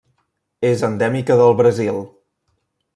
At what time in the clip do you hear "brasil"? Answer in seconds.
1.63-2.05